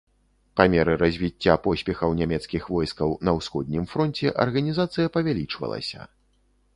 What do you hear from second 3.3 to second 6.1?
ўсходнім фронце арганізацыя павялічвалася.